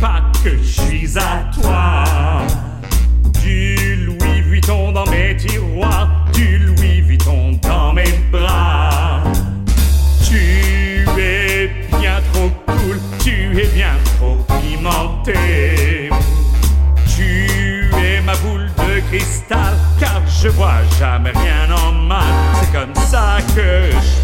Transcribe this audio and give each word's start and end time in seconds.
pas 0.00 0.22
que 0.44 0.50
je 0.50 0.80
suis 0.80 1.18
à 1.18 1.50
toi. 1.52 2.04
Du 3.42 3.96
Louis 3.96 4.40
Vuitton 4.42 4.92
dans 4.92 5.06
mes 5.06 5.36
tiroirs, 5.36 6.08
du 6.32 6.58
Louis 6.58 7.00
Vuitton 7.00 7.58
dans 7.62 7.92
mes 7.92 8.12
bras. 8.30 9.22
Tu 10.24 11.04
es 11.18 11.70
bien 11.98 12.20
trop 12.32 12.50
cool, 12.66 13.00
tu 13.22 13.58
es 13.58 13.66
bien 13.68 13.96
trop 14.18 14.36
pimenté. 14.60 16.10
Tu 17.16 17.90
es 17.96 18.20
ma 18.20 18.34
boule 18.36 18.70
de 18.78 19.00
cristal, 19.08 19.74
car 19.98 20.22
je 20.26 20.48
vois 20.48 20.82
jamais 20.98 21.30
rien 21.30 21.74
en 21.86 21.92
mal. 21.92 22.22
C'est 22.60 22.72
comme 22.72 22.94
ça 22.94 23.38
que 23.54 23.90
je 23.90 24.17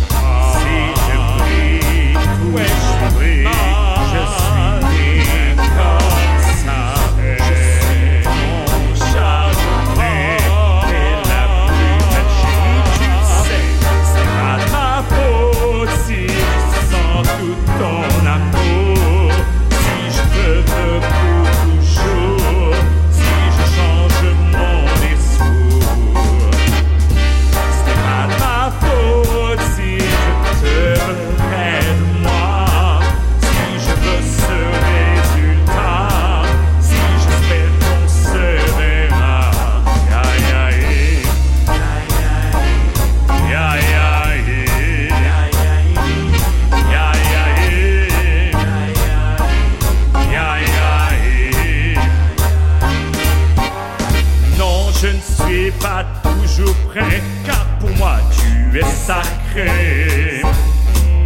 prêt, 56.62 57.22
car 57.44 57.66
pour 57.80 57.90
moi 57.96 58.16
tu 58.30 58.78
es 58.78 58.82
sacré. 58.82 60.42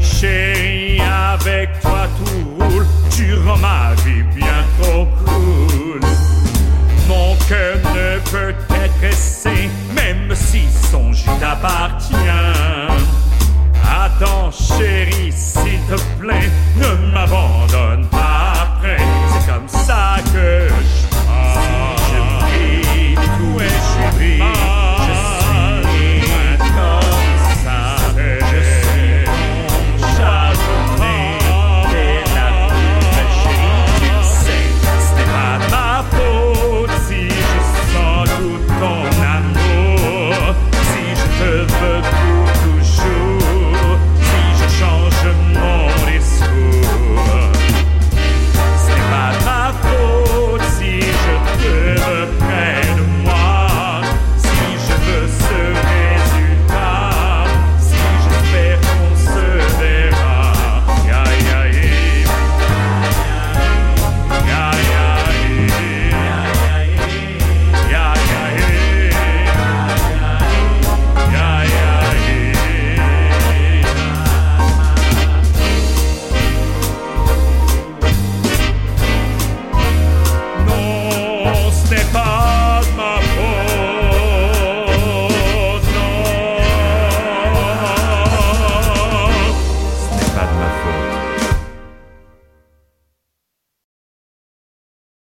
Chérie, 0.01 1.01
avec 1.01 1.81
toi 1.81 2.07
tout 2.19 2.65
roule, 2.65 2.87
tu 3.11 3.35
rends 3.47 3.59
ma 3.59 3.95
vie 4.05 4.23
bien 4.35 4.65
trop 4.81 5.07
cool. 5.25 6.01
Mon 7.07 7.37
cœur 7.49 7.77
ne 7.95 8.19
peut 8.31 8.55
être 8.75 9.05
essayé, 9.05 9.71
même 9.95 10.35
si 10.35 10.63
son 10.91 11.13
jus 11.13 11.31
t'appartient. 11.41 12.15
Attends, 13.85 14.51
chérie, 14.51 15.33
s'il 15.33 15.81
te 15.89 16.01
plaît, 16.21 16.51
ne 16.77 17.13
m'abandonne 17.13 18.07